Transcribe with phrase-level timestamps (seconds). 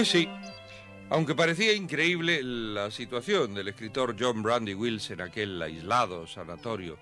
[0.00, 0.26] Pues sí,
[1.10, 6.98] aunque parecía increíble, la situación del escritor John Brandy Wills en aquel aislado sanatorio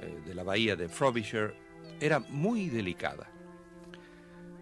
[0.00, 1.54] eh, de la bahía de Frobisher
[2.00, 3.30] era muy delicada.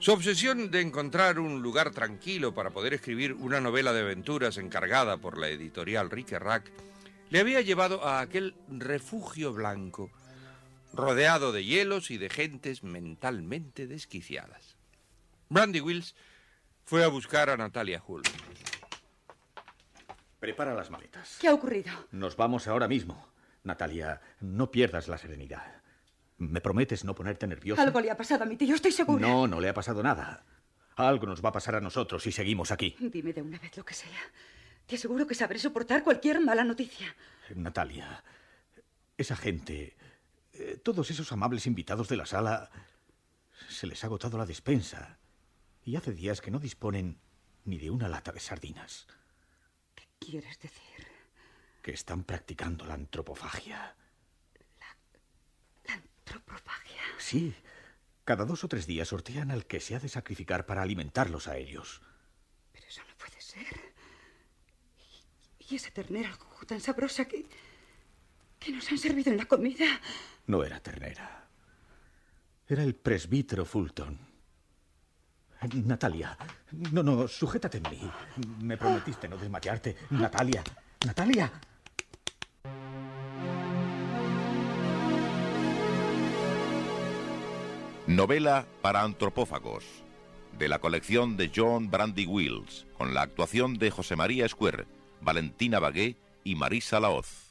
[0.01, 5.17] Su obsesión de encontrar un lugar tranquilo para poder escribir una novela de aventuras encargada
[5.17, 6.71] por la editorial Rack
[7.31, 10.11] le había llevado a aquel refugio blanco,
[10.93, 14.77] rodeado de hielos y de gentes mentalmente desquiciadas.
[15.49, 16.15] Brandy Wills
[16.89, 18.23] fue a buscar a Natalia Hull.
[20.41, 21.37] Prepara las maletas.
[21.39, 21.93] ¿Qué ha ocurrido?
[22.13, 23.29] Nos vamos ahora mismo.
[23.63, 25.83] Natalia, no pierdas la serenidad.
[26.39, 27.83] ¿Me prometes no ponerte nerviosa?
[27.83, 29.21] Algo le ha pasado a mi tío, estoy segura.
[29.21, 30.47] No, no le ha pasado nada.
[30.97, 32.97] Algo nos va a pasar a nosotros si seguimos aquí.
[32.99, 34.23] Dime de una vez lo que sea.
[34.87, 37.15] Te aseguro que sabré soportar cualquier mala noticia.
[37.55, 38.25] Natalia,
[39.19, 39.95] esa gente,
[40.55, 42.71] eh, todos esos amables invitados de la sala,
[43.69, 45.19] se les ha agotado la despensa.
[45.89, 47.19] Y hace días que no disponen
[47.65, 49.07] ni de una lata de sardinas.
[49.95, 51.07] ¿Qué quieres decir?
[51.81, 53.97] Que están practicando la antropofagia.
[55.87, 57.01] ¿La antropofagia?
[57.17, 57.55] Sí.
[58.27, 61.57] Cada dos o tres días sortean al que se ha de sacrificar para alimentarlos a
[61.57, 62.03] ellos.
[62.71, 63.95] Pero eso no puede ser.
[64.99, 67.47] Y, y esa ternera tan sabrosa que.
[68.59, 70.03] que nos han servido en la comida.
[70.47, 71.49] No era ternera.
[72.67, 74.28] Era el presbítero Fulton.
[75.85, 76.37] Natalia,
[76.93, 78.11] no, no, sujétate en mí.
[78.61, 79.97] Me prometiste no desmayarte.
[80.11, 80.63] Natalia,
[81.05, 81.51] Natalia.
[88.07, 89.85] Novela para antropófagos,
[90.59, 94.87] de la colección de John Brandy Wills, con la actuación de José María Square,
[95.21, 97.48] Valentina Bagué y Marisa Laoz.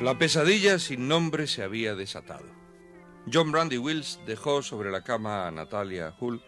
[0.00, 2.46] La pesadilla sin nombre se había desatado.
[3.32, 6.40] John Brandy Wills dejó sobre la cama a Natalia Hull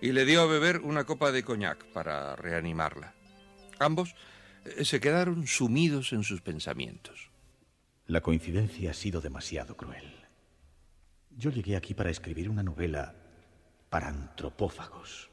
[0.00, 3.14] y le dio a beber una copa de coñac para reanimarla.
[3.78, 4.14] Ambos
[4.64, 7.30] eh, se quedaron sumidos en sus pensamientos.
[8.06, 10.14] La coincidencia ha sido demasiado cruel.
[11.36, 13.14] Yo llegué aquí para escribir una novela
[13.90, 15.28] para antropófagos.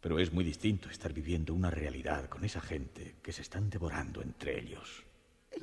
[0.00, 4.22] Pero es muy distinto estar viviendo una realidad con esa gente que se están devorando
[4.22, 5.04] entre ellos.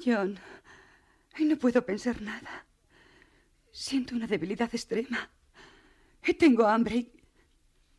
[0.03, 0.39] John,
[1.39, 2.65] no puedo pensar nada.
[3.71, 5.29] Siento una debilidad extrema.
[6.39, 7.11] Tengo hambre y,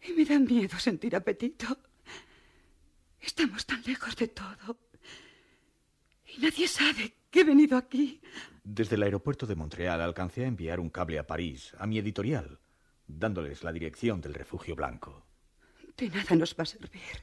[0.08, 1.78] y me da miedo sentir apetito.
[3.20, 4.78] Estamos tan lejos de todo.
[6.34, 8.20] Y nadie sabe que he venido aquí.
[8.64, 12.58] Desde el aeropuerto de Montreal alcancé a enviar un cable a París, a mi editorial,
[13.06, 15.26] dándoles la dirección del refugio blanco.
[15.96, 17.22] De nada nos va a servir.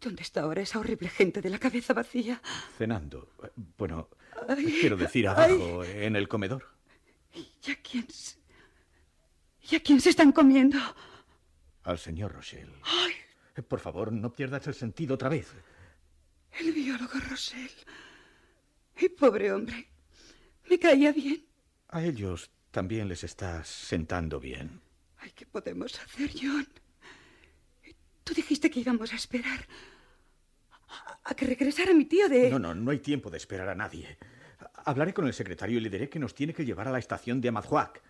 [0.00, 2.40] ¿Dónde está ahora esa horrible gente de la cabeza vacía?
[2.76, 3.30] Cenando.
[3.76, 4.08] Bueno,
[4.48, 6.64] Ay, quiero decir abajo, en el comedor.
[7.34, 8.36] ¿Y a quién se...
[9.70, 10.78] ¿Y a quién se están comiendo?
[11.82, 12.72] Al señor Rochelle.
[12.84, 13.12] ¡Ay!
[13.62, 15.54] Por favor, no pierdas el sentido otra vez.
[16.60, 17.70] El biólogo Rossell.
[18.98, 19.88] Y pobre hombre.
[20.68, 21.44] Me caía bien.
[21.88, 24.80] A ellos también les está sentando bien.
[25.18, 26.66] Ay, ¿qué podemos hacer, John?
[28.26, 29.60] Tú dijiste que íbamos a esperar
[31.22, 32.50] a, que regresara mi tío de...
[32.50, 34.18] No, no, no hay tiempo de esperar a nadie.
[34.84, 37.40] Hablaré con el secretario y le diré que nos tiene que llevar a la estación
[37.40, 38.02] de Amadhuac.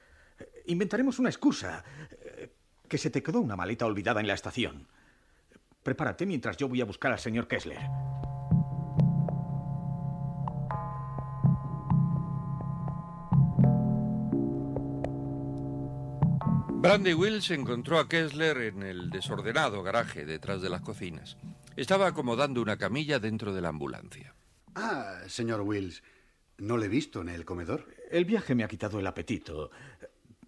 [0.69, 1.85] Inventaremos una excusa.
[2.89, 4.89] Que se te quedó una maleta olvidada en la estación.
[5.83, 7.79] Prepárate mientras yo voy a buscar al señor Kessler.
[16.87, 21.37] Brandy Wills encontró a Kessler en el desordenado garaje detrás de las cocinas.
[21.75, 24.37] Estaba acomodando una camilla dentro de la ambulancia.
[24.77, 26.05] Ah, señor Wills,
[26.59, 27.93] no le he visto en el comedor.
[28.09, 29.73] El viaje me ha quitado el apetito.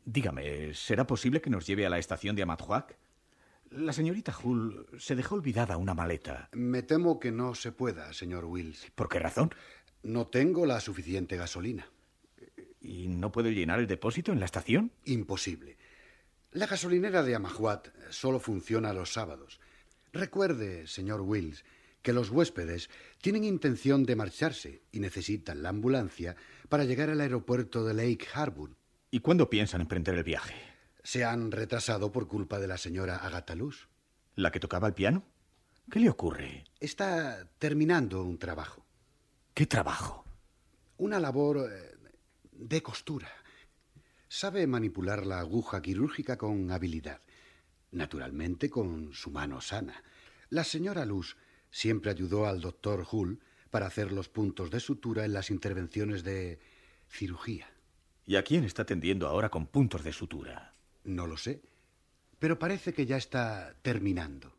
[0.05, 2.97] Dígame, ¿será posible que nos lleve a la estación de Amadhuac?
[3.71, 6.51] La señorita Hull se dejó olvidada una maleta.
[6.53, 8.93] Me temo que no se pueda, señor Wills.
[8.95, 9.53] ¿Por qué razón?
[10.05, 11.91] No tengo la suficiente gasolina.
[12.81, 14.93] ¿Y no puede llenar el depósito en la estación?
[15.05, 15.77] Imposible.
[16.53, 19.61] La gasolinera de Amahuat solo funciona los sábados.
[20.13, 21.63] Recuerde, señor Wills,
[22.01, 22.89] que los huéspedes
[23.21, 26.37] tienen intención de marcharse y necesitan la ambulancia
[26.71, 28.75] para llegar al aeropuerto de Lake Harbour.
[29.11, 30.55] ¿Y cuándo piensan emprender el viaje?
[31.03, 33.89] Se han retrasado por culpa de la señora Agatha Luz.
[34.35, 35.25] ¿La que tocaba el piano?
[35.91, 36.65] ¿Qué le ocurre?
[36.81, 38.87] Está terminando un trabajo.
[39.53, 40.25] ¿Qué trabajo?
[40.97, 41.97] Una labor eh,
[42.53, 43.29] de costura.
[44.29, 47.23] Sabe manipular la aguja quirúrgica con habilidad.
[47.93, 50.03] Naturalmente con su mano sana.
[50.51, 51.37] La señora Luz
[51.71, 53.41] siempre ayudó al doctor Hull
[53.71, 56.59] para hacer los puntos de sutura en las intervenciones de
[57.09, 57.71] cirugía.
[58.27, 60.75] ¿Y a quién está atendiendo ahora con puntos de sutura?
[61.05, 61.63] No lo sé,
[62.39, 64.58] pero parece que ya está terminando.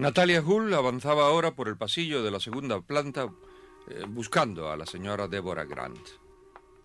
[0.00, 3.28] Natalia Hull avanzaba ahora por el pasillo de la segunda planta
[3.86, 6.08] eh, buscando a la señora Deborah Grant.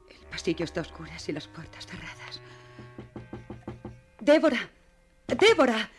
[0.09, 2.41] El pasillo está oscuro y las puertas cerradas.
[4.19, 4.69] Débora,
[5.27, 5.89] Débora,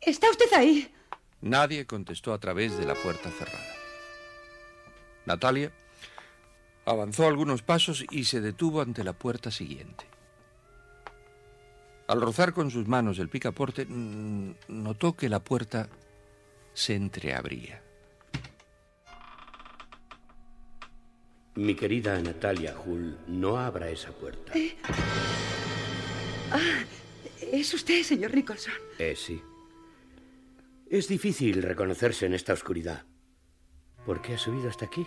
[0.00, 0.90] ¿está usted ahí?
[1.42, 3.74] Nadie contestó a través de la puerta cerrada.
[5.26, 5.70] Natalia
[6.86, 10.06] avanzó algunos pasos y se detuvo ante la puerta siguiente.
[12.06, 15.90] Al rozar con sus manos el picaporte, notó que la puerta
[16.78, 17.82] se entreabría.
[21.56, 24.52] Mi querida Natalia Hull, no abra esa puerta.
[24.54, 24.76] Eh.
[26.52, 26.84] Ah,
[27.40, 28.74] ¿es usted, señor Nicholson?
[29.00, 29.42] Eh, sí.
[30.88, 33.04] Es difícil reconocerse en esta oscuridad.
[34.06, 35.04] ¿Por qué ha subido hasta aquí?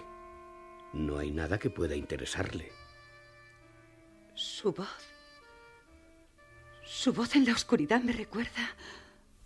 [0.91, 2.69] No hay nada que pueda interesarle.
[4.33, 5.07] Su voz.
[6.83, 8.75] Su voz en la oscuridad me recuerda.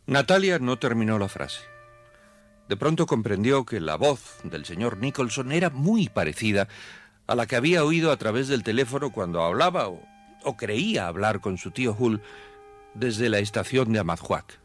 [0.07, 1.74] Natalia no terminó la frase.
[2.67, 6.67] De pronto comprendió que la voz del señor Nicholson era muy parecida
[7.27, 11.57] a la que había oído a través del teléfono cuando hablaba o, creía hablar con
[11.57, 12.21] su tío Hull
[12.93, 14.59] desde la estación de Amadhuac.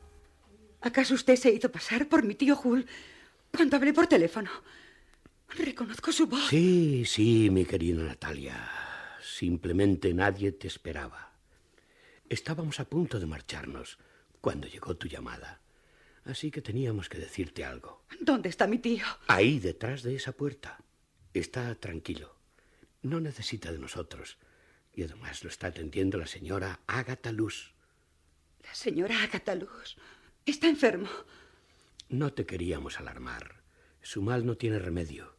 [0.83, 2.87] ¿Acaso usted se hizo pasar por mi tío Hull
[3.55, 4.51] cuando hablé por teléfono?
[5.57, 6.49] Reconozco su voz.
[6.49, 8.57] Sí, sí, mi querida Natalia.
[9.23, 11.33] Simplemente nadie te esperaba.
[12.29, 13.99] Estábamos a punto de marcharnos
[14.41, 15.61] cuando llegó tu llamada.
[16.25, 18.05] Así que teníamos que decirte algo.
[18.21, 19.05] ¿Dónde está mi tío?
[19.27, 20.79] Ahí, detrás de esa puerta.
[21.33, 22.37] Está tranquilo.
[23.03, 24.39] No necesita de nosotros.
[24.93, 27.73] Y además lo está atendiendo la señora Agatha Luz.
[28.63, 29.97] La señora Agatha Luz.
[30.45, 31.09] Está enfermo.
[32.09, 33.63] No te queríamos alarmar.
[34.03, 35.37] Su mal no tiene remedio,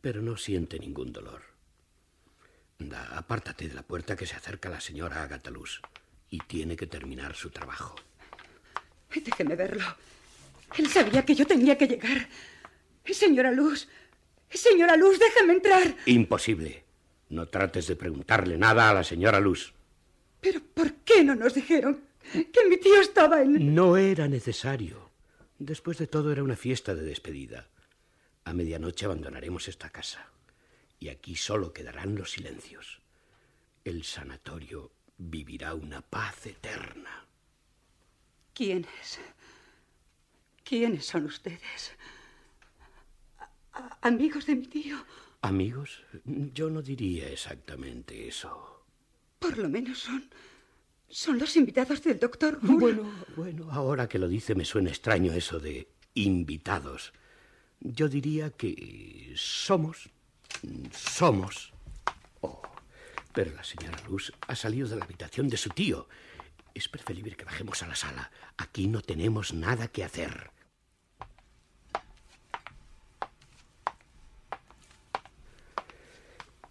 [0.00, 1.42] pero no siente ningún dolor.
[2.78, 5.80] Da, apártate de la puerta que se acerca la señora Agatha Luz
[6.30, 7.94] y tiene que terminar su trabajo.
[9.14, 9.84] Déjeme verlo.
[10.76, 12.28] Él sabía que yo tenía que llegar.
[13.04, 13.88] Señora Luz,
[14.48, 15.96] señora Luz, déjame entrar.
[16.06, 16.84] Imposible.
[17.28, 19.74] No trates de preguntarle nada a la señora Luz.
[20.40, 23.74] Pero ¿por qué no nos dijeron que mi tío estaba en...
[23.74, 25.10] No era necesario.
[25.58, 27.68] Después de todo era una fiesta de despedida.
[28.44, 30.28] A medianoche abandonaremos esta casa.
[30.98, 33.00] Y aquí solo quedarán los silencios.
[33.84, 37.26] El sanatorio vivirá una paz eterna.
[38.54, 39.18] ¿Quién es?
[40.64, 41.92] ¿Quiénes son ustedes?
[44.00, 44.96] ¿Amigos de mi tío?
[45.42, 46.02] ¿Amigos?
[46.24, 48.86] Yo no diría exactamente eso.
[49.38, 50.30] Por lo menos son.
[51.06, 52.58] Son los invitados del doctor.
[52.62, 53.04] Bueno,
[53.36, 57.12] bueno, ahora que lo dice me suena extraño eso de invitados.
[57.80, 60.08] Yo diría que somos.
[60.92, 61.74] Somos.
[62.40, 62.62] Oh,
[63.34, 66.08] pero la señora Luz ha salido de la habitación de su tío.
[66.72, 68.30] Es preferible que bajemos a la sala.
[68.56, 70.53] Aquí no tenemos nada que hacer.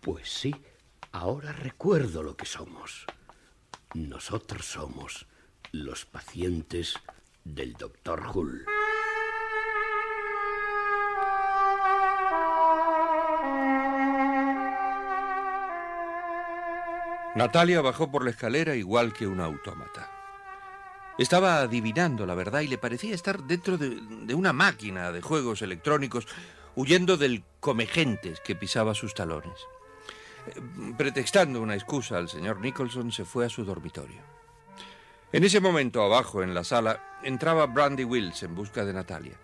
[0.03, 0.53] Pues sí,
[1.13, 3.05] ahora recuerdo lo que somos.
[3.93, 5.27] Nosotros somos
[5.71, 6.95] los pacientes
[7.45, 8.65] del doctor Hull.
[17.35, 20.11] Natalia bajó por la escalera igual que un autómata.
[21.17, 25.61] Estaba adivinando la verdad y le parecía estar dentro de, de, una máquina de juegos
[25.61, 26.27] electrónicos
[26.75, 29.53] huyendo del comegentes que pisaba sus talones.
[30.47, 30.61] Eh,
[30.97, 34.21] pretextando una excusa al señor Nicholson, se fue a su dormitorio.
[35.31, 39.39] En ese momento, abajo en la sala, entraba Brandy Wills en busca de Natalia.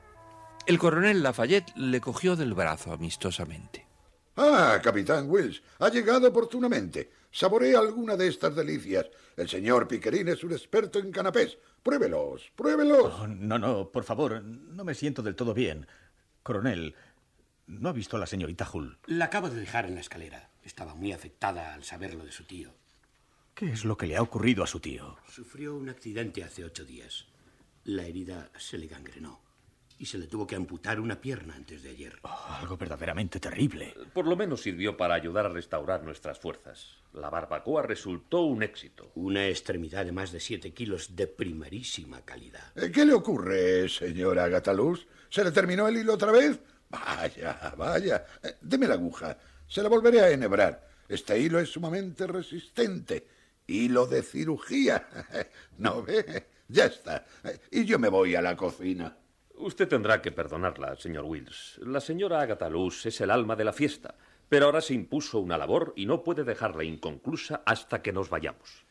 [0.65, 3.87] El coronel Lafayette le cogió del brazo amistosamente.
[4.35, 7.09] Ah, capitán Wills, ha llegado oportunamente.
[7.31, 9.07] Saborea alguna de estas delicias.
[9.35, 11.57] El señor Piquerín es un experto en canapés.
[11.81, 13.13] Pruébelos, pruébelos.
[13.19, 15.87] Oh, no, no, por favor, no me siento del todo bien.
[16.43, 16.95] Coronel,
[17.67, 18.97] ¿no ha visto a la señorita Hull?
[19.07, 20.49] La acabo de dejar en la escalera.
[20.69, 22.71] Estaba muy afectada al saber lo de su tío.
[23.55, 25.17] ¿Qué es lo que le ha ocurrido a su tío?
[25.27, 27.25] Sufrió un accidente hace ocho días.
[27.85, 29.41] La herida se le gangrenó
[29.97, 32.19] y se le tuvo que amputar una pierna antes de ayer.
[32.21, 33.95] Oh, algo verdaderamente terrible.
[34.13, 36.99] Por lo menos sirvió para ayudar a restaurar nuestras fuerzas.
[37.13, 39.11] La barbacoa resultó un éxito.
[39.15, 42.77] Una extremidad de más de siete kilos de primerísima calidad.
[42.77, 45.07] Eh, ¿Qué le ocurre, señora Gataluz?
[45.31, 46.59] ¿Se le terminó el hilo otra vez?
[46.89, 48.23] Vaya, vaya.
[48.43, 49.35] Eh, deme la aguja.
[49.69, 50.89] Se la volveré a enhebrar.
[51.07, 53.27] Este hilo es sumamente resistente.
[53.67, 55.07] Hilo de cirugía.
[55.77, 56.47] ¿No ve?
[56.67, 57.27] Ya está.
[57.69, 59.15] Y yo me voy a la cocina.
[59.57, 61.79] Usted tendrá que perdonarla, señor Wills.
[61.83, 64.15] La señora Agatha Luz es el alma de la fiesta,
[64.47, 68.85] pero ahora se impuso una labor y no puede dejarla inconclusa hasta que nos vayamos.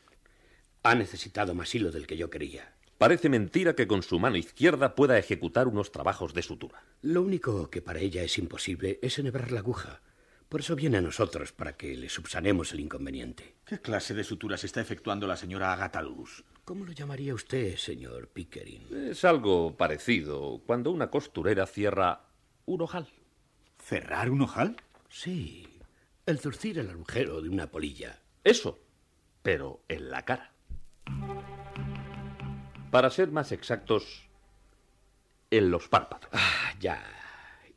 [0.84, 2.76] Ha necesitado más hilo del que yo quería.
[2.98, 6.84] Parece mentira que con su mano izquierda pueda ejecutar unos trabajos de sutura.
[7.02, 10.02] Lo único que para ella es imposible es enhebrar la aguja.
[10.48, 13.56] Por eso viene a nosotros, para que le subsanemos el inconveniente.
[13.66, 16.42] ¿Qué clase de suturas está efectuando la señora Agatha Luz?
[16.64, 19.10] ¿Cómo lo llamaría usted, señor Pickering?
[19.10, 22.22] Es algo parecido cuando una costurera cierra
[22.64, 23.08] un ojal.
[23.78, 24.76] ¿Cerrar un ojal?
[25.10, 25.68] Sí,
[26.24, 28.18] el zurcir el agujero de una polilla.
[28.42, 28.78] Eso,
[29.42, 30.52] pero en la cara.
[32.90, 34.28] Para ser más exactos,
[35.50, 36.28] en los párpados.
[36.32, 37.04] Ah, ya.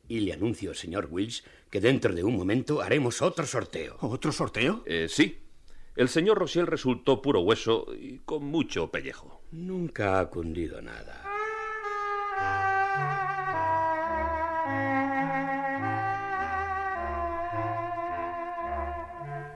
[0.08, 3.96] Y le anuncio, señor Wills, que dentro de un momento haremos otro sorteo.
[4.02, 4.82] ¿Otro sorteo?
[4.84, 5.38] Eh, sí.
[5.96, 9.40] El señor Rosiel resultó puro hueso y con mucho pellejo.
[9.52, 11.24] Nunca ha cundido nada.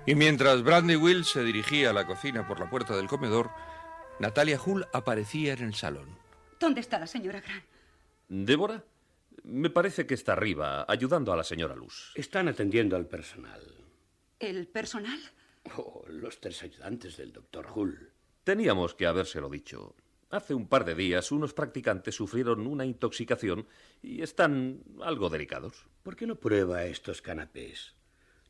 [0.07, 3.51] Y mientras Brandy Will se dirigía a la cocina por la puerta del comedor,
[4.21, 6.19] Natalia Hull aparecía en el salón.
[6.59, 7.65] ¿Dónde está la señora Grant?
[8.29, 8.83] ¿Débora?
[9.47, 12.11] Me parece que está arriba, ayudando a la señora Luz.
[12.17, 13.63] Están atendiendo al personal.
[14.41, 15.21] ¿El personal?
[15.77, 18.11] Oh, los tres ayudantes del doctor Hull.
[18.43, 19.95] Teníamos que habérselo dicho.
[20.31, 23.69] Hace un par de días unos practicantes sufrieron una intoxicación
[24.03, 25.87] y están algo delicados.
[26.03, 27.95] ¿Por qué no prueba estos canapés?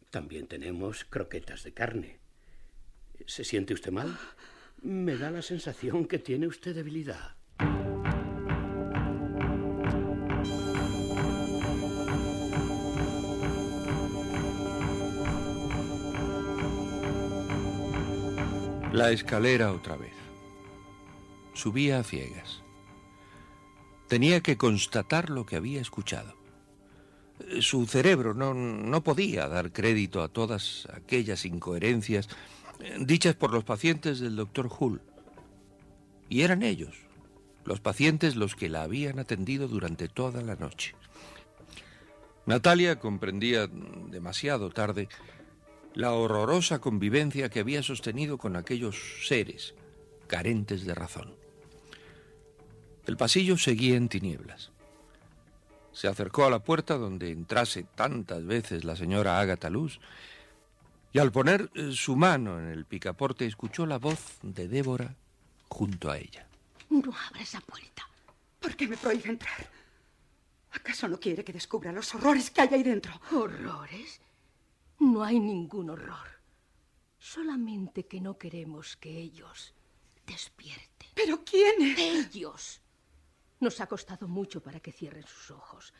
[0.09, 2.21] También tenemos croquetas de carne.
[3.27, 4.17] ¿Se siente usted mal?
[4.81, 7.37] Me da la sensación que tiene usted debilidad.
[18.97, 20.15] La escalera otra vez.
[21.53, 22.63] Subía a ciegas.
[24.09, 26.35] Tenía que constatar lo que había escuchado.
[27.61, 32.31] Su cerebro no, no podía dar crédito a todas aquellas incoherencias
[32.99, 35.03] dichas por los pacientes del doctor Hull.
[36.31, 36.97] Y eran ellos,
[37.67, 40.95] los pacientes, los que la habían atendido durante toda la noche.
[42.47, 45.11] Natalia comprendía demasiado tarde
[45.97, 49.75] la horrorosa convivencia que había sostenido con aquellos seres
[50.27, 51.35] carentes de razón.
[53.07, 54.73] El pasillo seguía en tinieblas.
[55.93, 59.99] Se acercó a la puerta donde entrase tantas veces la señora Agatha Luz
[61.15, 65.17] y al poner eh, su mano en el picaporte escuchó la voz de Débora
[65.69, 66.47] junto a ella.
[66.91, 68.07] No abra esa puerta.
[68.61, 69.71] ¿Por qué me prohíbe entrar?
[70.73, 73.19] ¿Acaso no quiere que descubra los horrores que hay ahí dentro?
[73.33, 74.21] ¿Horrores?
[74.99, 76.29] No hay ningún horror.
[77.19, 79.75] Solamente que no queremos que ellos
[80.27, 81.11] despierten.
[81.15, 81.99] ¿Pero quiénes?
[81.99, 82.81] Ellos.
[83.61, 85.95] Nos ha costado mucho para que cierren sus ojos.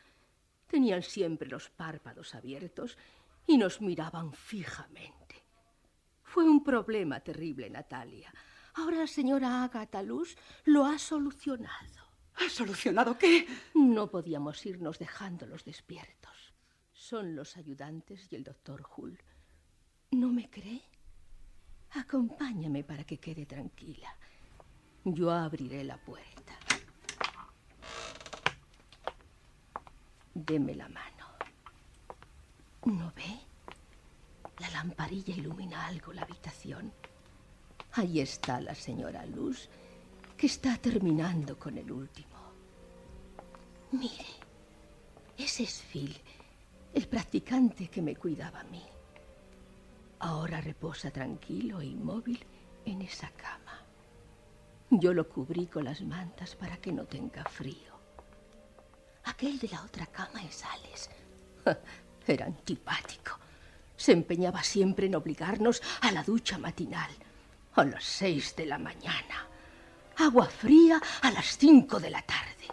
[0.67, 2.97] Tenían siempre los párpados abiertos
[3.47, 5.43] y nos miraban fijamente.
[6.23, 8.33] Fue un problema terrible, Natalia.
[8.75, 12.07] Ahora la señora Agatha Luz lo ha solucionado.
[12.35, 13.47] ¿Ha solucionado qué?
[13.73, 16.36] No podíamos irnos dejándolos despiertos.
[17.09, 19.17] Son los ayudantes y el doctor Hull.
[20.11, 20.81] ¿No me cree?
[21.91, 24.13] Acompáñame para que quede tranquila.
[25.05, 26.59] Yo abriré la puerta.
[30.33, 31.27] Deme la mano.
[32.87, 33.39] ¿No ve?
[34.59, 36.91] La lamparilla ilumina algo la habitación.
[37.93, 39.69] Ahí está la señora Luz,
[40.35, 42.51] que está terminando con el último.
[43.93, 44.25] Mire,
[45.37, 46.13] ese es Phil
[46.97, 48.83] el practicante que me cuidaba a mí.
[50.17, 52.43] Ahora reposa tranquilo e inmóvil
[52.85, 53.83] en esa cama.
[54.89, 57.93] Yo lo cubrí con las mantas para que no tenga frío.
[59.25, 61.09] Aquel de la otra cama es Alex.
[62.27, 63.37] Era antipático.
[63.95, 67.11] Se empeñaba siempre en obligarnos a la ducha matinal,
[67.75, 69.45] a las seis de la mañana.
[70.17, 72.65] Agua fría a las cinco de la tarde.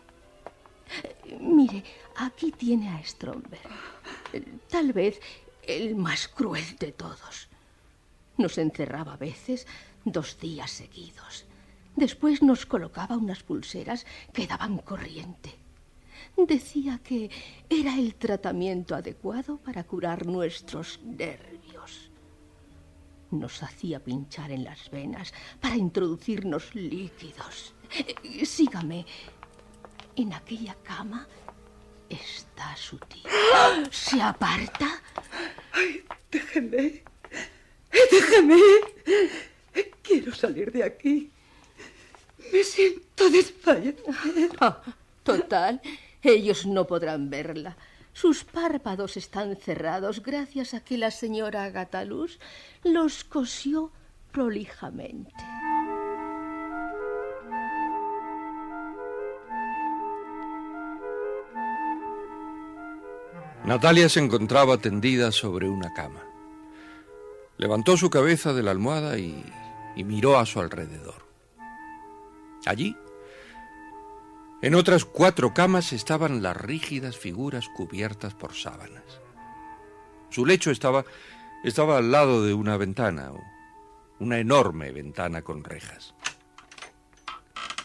[1.40, 1.85] Mire,
[2.16, 3.94] aquí tiene a Stromberg.
[4.69, 5.21] Tal vez
[5.62, 7.49] el más cruel de todos.
[8.37, 9.67] Nos encerraba a veces
[10.05, 11.47] dos días seguidos.
[11.97, 15.55] Después nos colocaba unas pulseras que daban corriente.
[16.37, 17.31] Decía que
[17.69, 22.11] era el tratamiento adecuado para curar nuestros nervios.
[23.31, 27.75] Nos hacía pinchar en las venas para introducirnos líquidos.
[28.25, 29.07] Eh, sígame.
[30.17, 31.29] En aquella cama
[32.14, 33.30] está su tío.
[33.90, 34.88] ¿Se aparta?
[35.73, 37.02] Ay, déjeme.
[38.11, 38.61] Déjeme.
[40.02, 41.30] Quiero salir de aquí.
[42.52, 44.83] Me siento desfallecida.
[45.23, 45.80] total,
[46.23, 47.76] ellos no podrán verla.
[48.12, 52.38] Sus párpados están cerrados gracias a que la señora Agataluz
[52.85, 53.90] los cosió
[54.30, 55.33] prolijamente.
[63.64, 66.23] Natalia se encontraba tendida sobre una cama.
[67.56, 69.42] Levantó su cabeza de la almohada y,
[69.97, 71.26] y miró a su alrededor.
[72.66, 72.97] Allí,
[74.61, 79.21] en otras cuatro camas estaban las rígidas figuras cubiertas por sábanas.
[80.30, 81.04] Su lecho estaba,
[81.64, 83.33] estaba al lado de una ventana,
[84.18, 86.14] una enorme ventana con rejas.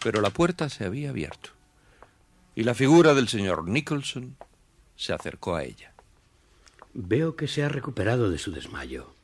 [0.03, 1.51] Pero la puerta se había abierto
[2.55, 4.35] y la figura del señor Nicholson
[4.99, 5.93] se acercó a ella.
[6.93, 9.15] Veo que se ha recuperado de su desmayo.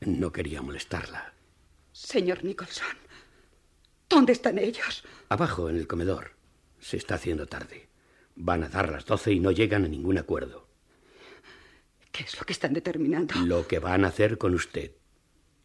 [0.00, 1.32] No quería molestarla.
[1.92, 2.94] Señor Nicholson,
[4.10, 5.02] ¿dónde están ellos?
[5.30, 6.32] Abajo, en el comedor.
[6.78, 7.88] Se está haciendo tarde.
[8.36, 10.68] Van a dar las doce y no llegan a ningún acuerdo.
[12.12, 13.34] ¿Qué es lo que están determinando?
[13.46, 14.92] Lo que van a hacer con usted.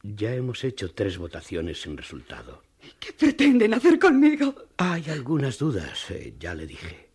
[0.04, 2.64] Ya hemos hecho tres votaciones sin resultado.
[2.98, 4.56] ¿Qué pretenden hacer conmigo?
[4.78, 7.09] Hay algunas dudas, eh, ya le dije.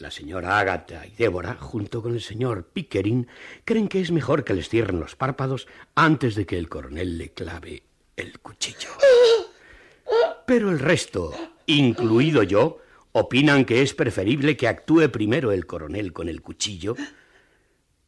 [0.00, 3.28] La señora Ágata y Débora, junto con el señor Pickering,
[3.66, 7.34] creen que es mejor que les cierren los párpados antes de que el coronel le
[7.34, 7.82] clave
[8.16, 8.88] el cuchillo.
[10.46, 11.34] Pero el resto,
[11.66, 12.78] incluido yo,
[13.12, 16.96] opinan que es preferible que actúe primero el coronel con el cuchillo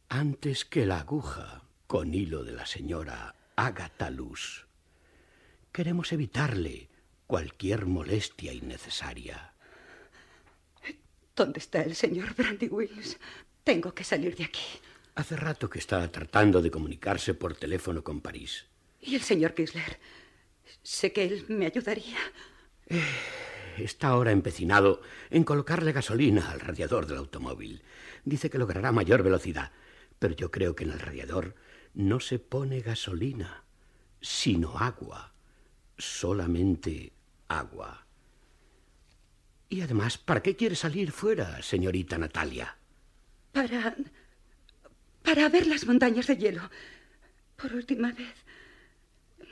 [0.09, 4.65] antes que la aguja con hilo de la señora Agatha Luz.
[5.71, 6.89] Queremos evitarle
[7.27, 9.52] cualquier molestia innecesaria.
[11.43, 13.19] ¿Dónde está el señor Brandy Wills?
[13.65, 14.63] Tengo que salir de aquí.
[15.15, 18.65] Hace rato que está tratando de comunicarse por teléfono con París.
[19.01, 19.99] ¿Y el señor Kisler?
[20.83, 22.17] Sé que él me ayudaría.
[22.87, 23.03] Eh,
[23.77, 27.83] está ahora empecinado en colocarle gasolina al radiador del automóvil.
[28.23, 29.73] Dice que logrará mayor velocidad,
[30.19, 31.55] pero yo creo que en el radiador
[31.93, 33.65] no se pone gasolina,
[34.21, 35.33] sino agua.
[35.97, 37.11] Solamente
[37.49, 38.02] agua.
[39.69, 42.77] Y además, ¿para qué quiere salir fuera, señorita Natalia?
[43.51, 43.95] Para.
[45.23, 46.69] para ver las montañas de hielo.
[47.55, 48.35] Por última vez.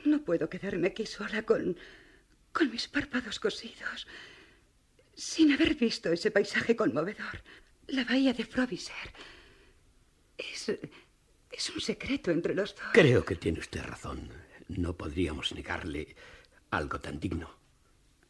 [0.04, 1.76] No puedo quedarme aquí sola con.
[2.52, 4.06] con mis párpados cosidos.
[5.14, 7.42] Sin haber visto ese paisaje conmovedor.
[7.88, 9.12] La bahía de Frobisher.
[10.38, 10.68] Es.
[11.50, 12.84] es un secreto entre los dos.
[12.92, 14.30] Creo que tiene usted razón.
[14.68, 16.16] No podríamos negarle
[16.70, 17.50] algo tan digno.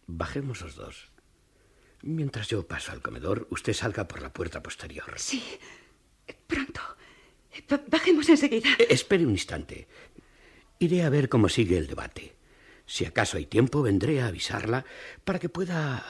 [0.07, 1.13] Bajemos los dos.
[2.03, 5.15] Mientras yo paso al comedor, usted salga por la puerta posterior.
[5.17, 5.43] Sí.
[6.47, 6.81] Pronto.
[7.89, 8.69] Bajemos enseguida.
[8.79, 9.87] Eh, espere un instante.
[10.79, 12.35] Iré a ver cómo sigue el debate.
[12.87, 14.85] Si acaso hay tiempo, vendré a avisarla
[15.25, 16.05] para que pueda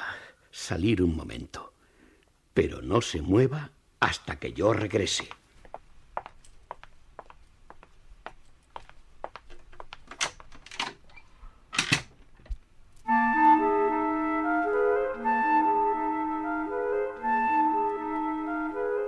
[0.50, 1.74] salir un momento.
[2.54, 5.28] Pero no se mueva hasta que yo regrese.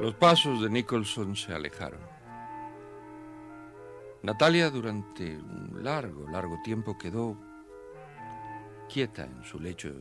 [0.04, 2.00] Los pasos de Nicholson se alejaron.
[4.22, 7.38] Natalia durante un largo, largo tiempo quedó
[8.86, 9.94] quieta en su lecho,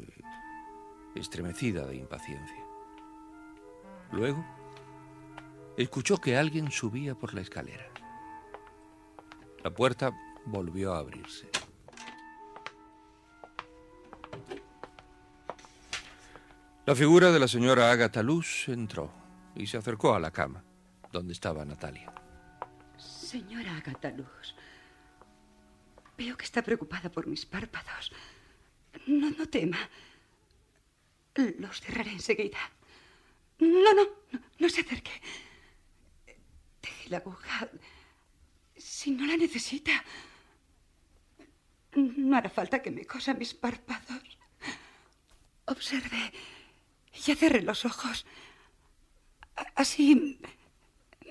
[1.16, 2.66] estremecida de impaciencia.
[4.12, 4.44] Luego,
[5.78, 7.88] escuchó que alguien subía por la escalera.
[9.64, 10.12] La puerta
[10.44, 11.48] volvió a abrirse.
[16.86, 19.23] La figura de la señora Agatha Luz entró
[19.56, 20.64] y se acercó a la cama
[21.12, 22.14] donde estaba Natalia.
[22.98, 24.56] Señora Agatha Luz,
[26.18, 28.12] veo que está preocupada por mis párpados.
[29.08, 29.78] No, no tema.
[31.60, 32.60] Los cerraré enseguida.
[33.60, 35.22] No, no, no, no se acerque.
[36.82, 37.70] Deje la aguja.
[38.76, 40.04] Si no la necesita,
[41.96, 44.38] no hará falta que me cosa mis párpados.
[45.66, 46.34] Observe.
[47.26, 48.26] Ya cerré los ojos.
[49.76, 50.40] Así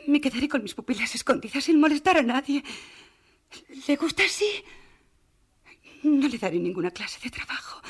[0.06, 2.62] me quedaré con mis pupilas escondidas sin molestar a nadie.
[3.86, 4.64] ¿Le gusta así?
[6.02, 7.80] No le daré ninguna clase de trabajo.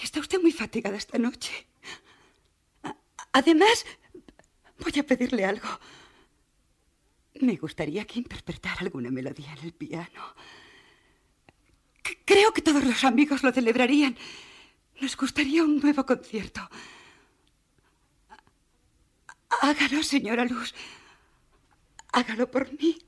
[0.00, 1.66] Y está usted muy fatigada esta noche.
[3.32, 3.84] Además,
[4.78, 5.68] voy a pedirle algo.
[7.40, 10.34] Me gustaría que interpretara alguna melodía en el piano.
[12.24, 14.16] Creo que todos los amigos lo celebrarían.
[15.00, 16.68] Nos gustaría un nuevo concierto.
[19.48, 20.74] Hágalo, señora Luz.
[22.12, 22.98] Hágalo por mí.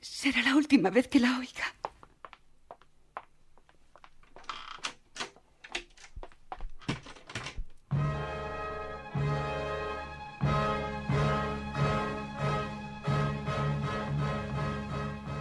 [0.00, 1.64] Será la última vez que la oiga.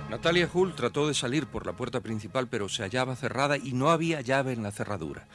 [0.10, 3.90] Natalia Hull trató de salir por la puerta principal, pero se hallaba cerrada y no
[3.90, 5.28] había llave en la cerradura.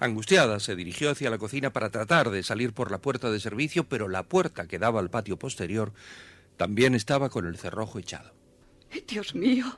[0.00, 3.84] Angustiada, se dirigió hacia la cocina para tratar de salir por la puerta de servicio,
[3.84, 5.92] pero la puerta que daba al patio posterior
[6.56, 8.32] también estaba con el cerrojo echado.
[9.08, 9.76] Dios mío,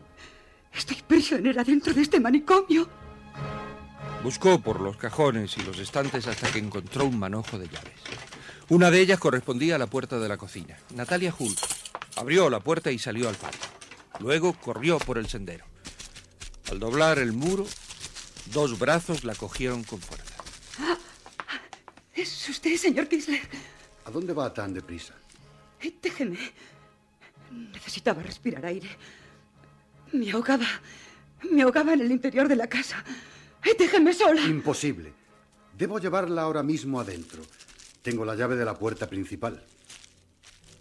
[0.73, 2.89] estoy prisionera dentro de este manicomio.
[4.23, 8.01] Buscó por los cajones y los estantes hasta que encontró un manojo de llaves.
[8.69, 10.77] Una de ellas correspondía a la puerta de la cocina.
[10.95, 11.55] Natalia Hull
[12.17, 13.61] abrió la puerta y salió al patio.
[14.19, 15.65] Luego corrió por el sendero.
[16.71, 17.67] Al doblar el muro,
[18.53, 20.35] Dos brazos la cogieron con fuerza.
[22.15, 23.41] ¿Es usted, señor Kisler?
[24.05, 25.15] ¿A dónde va tan deprisa?
[25.81, 26.39] Eh, déjeme.
[27.73, 28.89] Necesitaba respirar aire.
[30.13, 30.67] Me ahogaba.
[31.51, 33.05] Me ahogaba en el interior de la casa.
[33.65, 34.43] Eh, déjeme sola.
[34.43, 35.13] Imposible.
[35.77, 37.43] Debo llevarla ahora mismo adentro.
[38.03, 39.63] Tengo la llave de la puerta principal.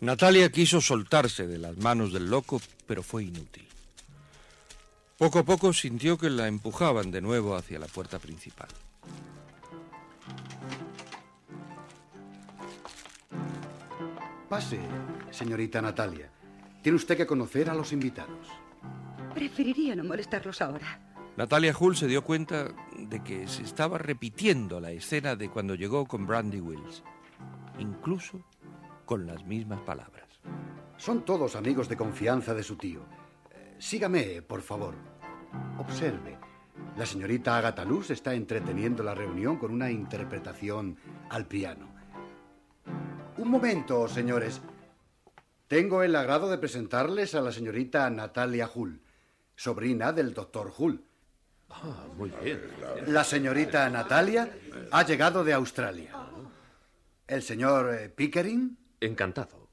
[0.01, 3.64] Natalia quiso soltarse de las manos del loco, pero fue inútil.
[5.17, 8.67] Poco a poco sintió que la empujaban de nuevo hacia la puerta principal.
[14.49, 14.79] Pase,
[15.31, 16.29] señorita Natalia.
[16.81, 18.47] Tiene usted que conocer a los invitados.
[19.33, 20.99] Preferiría no molestarlos ahora.
[21.37, 26.05] Natalia Hull se dio cuenta de que se estaba repitiendo la escena de cuando llegó
[26.05, 27.03] con Brandy Wills,
[27.79, 28.41] incluso
[29.05, 30.27] con las mismas palabras.
[30.97, 33.01] Son todos amigos de confianza de su tío.
[33.77, 34.95] Sígame, por favor.
[35.77, 36.37] Observe.
[36.97, 40.97] La señorita Agatha Luz está entreteniendo la reunión con una interpretación
[41.29, 41.93] al piano.
[43.37, 44.61] Un momento, señores.
[45.67, 49.01] Tengo el agrado de presentarles a la señorita Natalia Hull,
[49.55, 51.03] sobrina del doctor Hull.
[51.69, 52.61] Ah, muy bien.
[53.07, 54.49] La señorita Natalia
[54.91, 56.13] ha llegado de Australia.
[57.27, 58.77] ¿El señor eh, Pickering?
[59.01, 59.69] Encantado.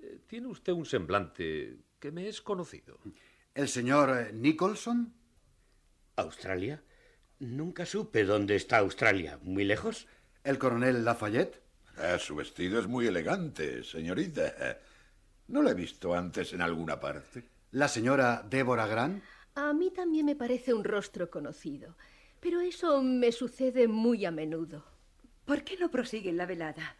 [0.00, 2.98] Eh, tiene usted un semblante que me es conocido.
[3.58, 5.12] ¿El señor eh, Nicholson?
[6.14, 6.80] ¿Australia?
[7.40, 9.40] Nunca supe dónde está Australia.
[9.42, 10.06] ¿Muy lejos?
[10.44, 11.60] ¿El coronel Lafayette?
[11.96, 14.78] Ah, su vestido es muy elegante, señorita.
[15.48, 17.48] ¿No la he visto antes en alguna parte?
[17.72, 19.24] ¿La señora Débora Grant?
[19.56, 21.96] A mí también me parece un rostro conocido,
[22.38, 24.84] pero eso me sucede muy a menudo.
[25.44, 26.94] ¿Por qué no prosiguen la velada?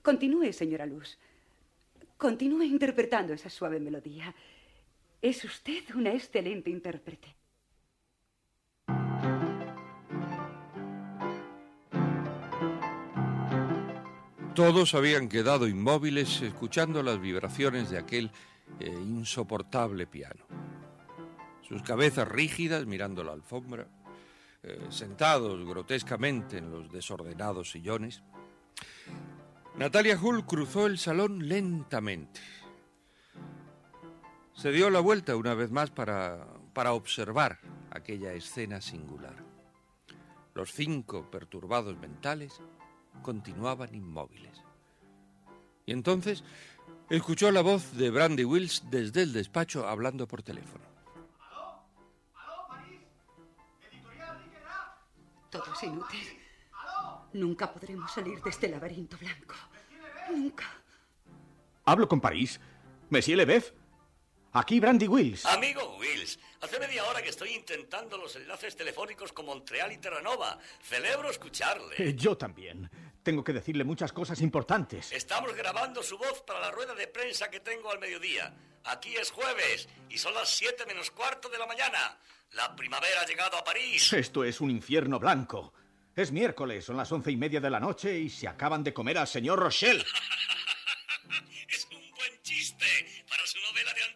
[0.00, 1.18] Continúe, señora Luz.
[2.16, 4.34] Continúe interpretando esa suave melodía.
[5.26, 7.34] Es usted una excelente intérprete.
[14.54, 18.30] Todos habían quedado inmóviles escuchando las vibraciones de aquel
[18.78, 20.46] eh, insoportable piano.
[21.62, 23.88] Sus cabezas rígidas mirando la alfombra,
[24.62, 28.22] eh, sentados grotescamente en los desordenados sillones.
[29.76, 32.40] Natalia Hull cruzó el salón lentamente.
[34.56, 37.58] Se dio la vuelta una vez más para, para observar
[37.90, 39.34] aquella escena singular.
[40.54, 42.62] Los cinco perturbados mentales
[43.20, 44.62] continuaban inmóviles.
[45.84, 46.42] Y entonces
[47.10, 50.84] escuchó la voz de Brandy Wills desde el despacho hablando por teléfono.
[51.38, 51.82] ¿Aló?
[52.34, 53.00] ¿Aló, París?
[53.92, 54.38] ¿Editorial
[55.50, 56.26] Todo es inútil.
[57.34, 59.54] Nunca podremos salir de este laberinto blanco.
[60.30, 60.64] Nunca.
[61.84, 62.58] Hablo con París.
[63.10, 63.72] Monsieur Lebeuf.
[64.56, 65.44] Aquí Brandy Wills.
[65.44, 70.58] Amigo Wills, hace media hora que estoy intentando los enlaces telefónicos con Montreal y Terranova.
[70.80, 71.94] Celebro escucharle.
[71.98, 72.88] Eh, yo también.
[73.22, 75.12] Tengo que decirle muchas cosas importantes.
[75.12, 78.54] Estamos grabando su voz para la rueda de prensa que tengo al mediodía.
[78.84, 82.18] Aquí es jueves y son las 7 menos cuarto de la mañana.
[82.52, 84.10] La primavera ha llegado a París.
[84.14, 85.74] Esto es un infierno blanco.
[86.14, 89.18] Es miércoles, son las once y media de la noche y se acaban de comer
[89.18, 90.02] al señor Rochelle.
[91.68, 92.86] es un buen chiste
[93.28, 94.15] para su novela de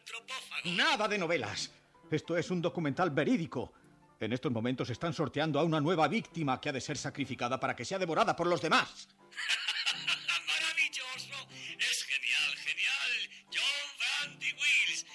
[0.64, 1.70] Nada de novelas.
[2.10, 3.72] Esto es un documental verídico.
[4.18, 7.74] En estos momentos están sorteando a una nueva víctima que ha de ser sacrificada para
[7.74, 9.08] que sea devorada por los demás.
[10.46, 11.48] ¡Maravilloso!
[11.78, 13.44] Es genial, genial.
[13.52, 15.06] John Brandy Wills.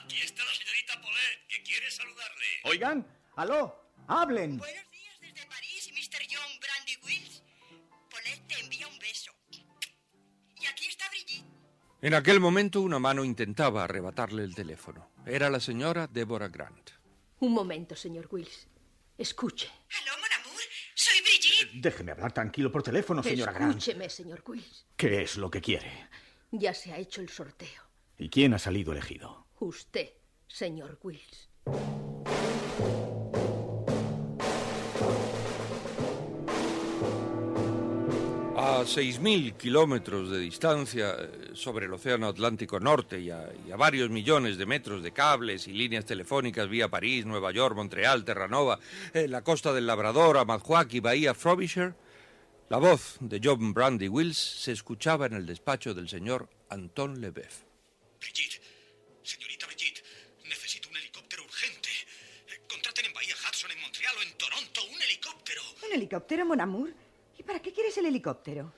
[0.00, 2.46] Aquí está la señorita Polet, que quiere saludarle.
[2.64, 4.58] Oigan, aló, hablen.
[4.58, 4.95] Buenos días
[12.06, 15.10] En aquel momento una mano intentaba arrebatarle el teléfono.
[15.26, 16.90] Era la señora Deborah Grant.
[17.40, 18.68] Un momento, señor Wills.
[19.18, 19.66] Escuche.
[19.66, 20.60] Aló, mon amour.
[20.94, 21.80] Soy Brigitte.
[21.80, 23.78] Déjeme hablar tranquilo por teléfono, señora Grant.
[23.78, 24.86] Escúcheme, señor Wills.
[24.96, 25.90] ¿Qué es lo que quiere?
[26.52, 27.82] Ya se ha hecho el sorteo.
[28.18, 29.48] ¿Y quién ha salido elegido?
[29.58, 30.10] Usted,
[30.46, 31.48] señor Wills.
[38.86, 44.10] 6.000 kilómetros de distancia eh, sobre el Océano Atlántico Norte y a, y a varios
[44.10, 48.78] millones de metros de cables y líneas telefónicas vía París, Nueva York, Montreal, Terranova,
[49.12, 51.94] eh, la costa del Labrador, Amadjuac y Bahía Frobisher,
[52.68, 57.64] la voz de John Brandy Wills se escuchaba en el despacho del señor Anton Lebeuf.
[58.20, 58.60] Brigitte,
[59.24, 60.02] señorita Brigitte,
[60.48, 61.88] necesito un helicóptero urgente.
[62.48, 65.62] Eh, Contraten en Bahía Hudson, en Montreal o en Toronto un helicóptero.
[65.84, 67.05] ¿Un helicóptero, Mon Amour?
[67.46, 68.74] ¿Y para qué quieres el helicóptero?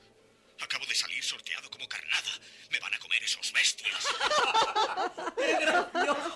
[0.61, 2.39] Acabo de salir sorteado como carnada.
[2.71, 3.97] Me van a comer esos bestias.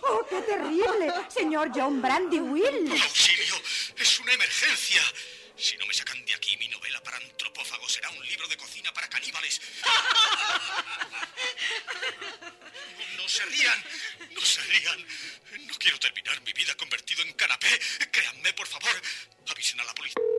[0.02, 1.12] ¡Oh, qué terrible!
[1.28, 3.02] Señor John Brandy Wills.
[3.02, 3.54] ¡Auxilio!
[3.98, 5.02] ¡Es una emergencia!
[5.58, 8.90] Si no me sacan de aquí, mi novela para antropófagos será un libro de cocina
[8.94, 9.60] para caníbales.
[12.98, 13.84] No, no se rían,
[14.30, 15.06] no se rían.
[15.66, 17.78] No quiero terminar mi vida convertido en canapé.
[18.10, 19.02] Créanme, por favor.
[19.50, 20.31] Avisen a la policía.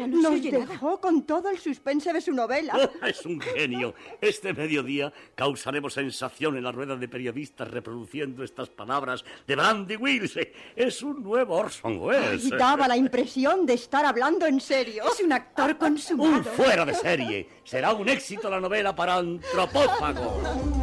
[0.00, 0.64] Ya no Nos se oye nada.
[0.66, 2.90] dejó con todo el suspense de su novela.
[3.06, 3.94] Es un genio.
[4.20, 10.38] Este mediodía causaremos sensación en la rueda de periodistas reproduciendo estas palabras de Brandy Wills.
[10.74, 12.44] Es un nuevo Orson Welles.
[12.46, 15.04] Y daba la impresión de estar hablando en serio.
[15.12, 16.44] Es un actor Un consumado.
[16.44, 17.46] fuera de serie.
[17.64, 20.79] Será un éxito la novela para antropófagos.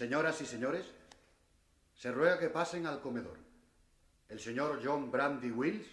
[0.00, 0.86] Señoras y señores,
[1.94, 3.36] se ruega que pasen al comedor.
[4.30, 5.86] El señor John Brandy Wills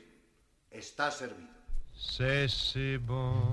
[0.72, 1.50] está servido.
[1.94, 3.44] C'est si bon.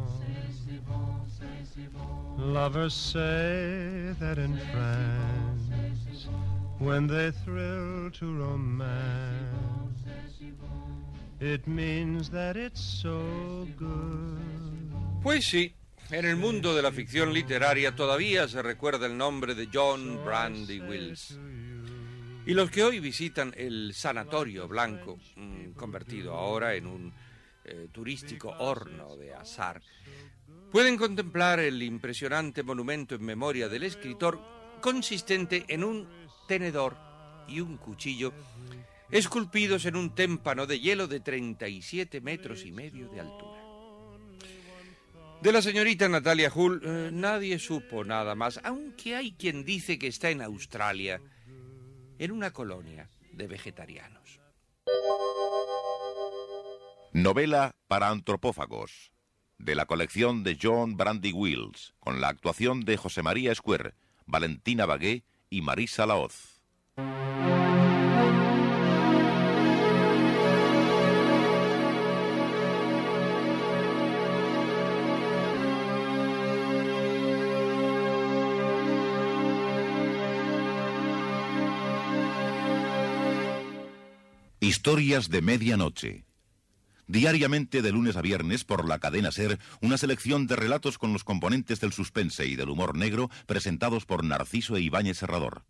[2.39, 6.29] Lovers say that in France,
[6.79, 10.05] when they thrill to romance,
[11.41, 14.39] it means that it's so good.
[15.21, 15.75] Pues sí,
[16.19, 20.81] en el mundo de la ficción literaria todavía se recuerda el nombre de John Brandy
[20.81, 21.37] Wills.
[22.47, 27.13] Y los que hoy visitan el Sanatorio Blanco, mm, convertido ahora en un
[27.65, 29.83] eh, turístico horno de azar,
[30.71, 34.41] pueden contemplar el impresionante monumento en memoria del escritor
[34.81, 36.09] consistente en un
[36.47, 36.97] tenedor
[37.49, 38.33] y un cuchillo
[39.11, 43.64] esculpidos en un témpano de hielo de 37 metros y medio de altura.
[45.45, 50.07] De la señorita Natalia Hull eh, nadie supo nada más, aunque hay quien dice que
[50.07, 51.21] está en Australia,
[52.19, 54.41] en una colonia de vegetarianos.
[57.13, 59.13] Novela para antropófagos,
[59.59, 63.93] de la colección de John Brandy Wills, con la actuación de José María Square,
[64.25, 66.63] Valentina Bagué y Marisa Laoz.
[84.77, 86.25] Historias de medianoche.
[87.07, 91.23] Diariamente de lunes a viernes por la cadena Ser, una selección de relatos con los
[91.23, 95.63] componentes del suspense y del humor negro presentados por Narciso e Ibáñez Serrador.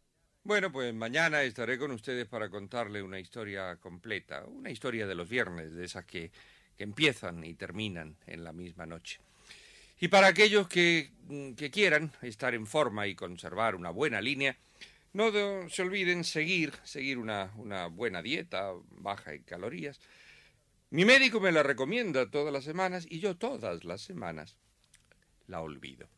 [0.42, 5.28] Bueno, pues mañana estaré con ustedes para contarle una historia completa, una historia de los
[5.28, 6.32] viernes, de esas que,
[6.74, 9.20] que empiezan y terminan en la misma noche.
[10.00, 11.10] Y para aquellos que,
[11.58, 14.56] que quieran estar en forma y conservar una buena línea,
[15.14, 19.98] no de- se olviden seguir, seguir una, una buena dieta, baja en calorías.
[20.90, 24.58] Mi médico me la recomienda todas las semanas y yo todas las semanas
[25.46, 26.08] la olvido.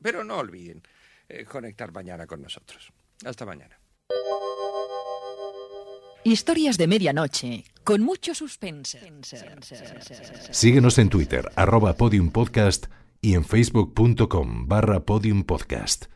[0.00, 0.82] Pero no olviden
[1.28, 2.92] eh, conectar mañana con nosotros.
[3.24, 3.78] Hasta mañana.
[6.24, 9.00] Historias de medianoche, con mucho suspense.
[10.52, 12.86] Síguenos en Twitter, arroba podiumpodcast
[13.20, 16.06] y en facebook.com barra podiumpodcast.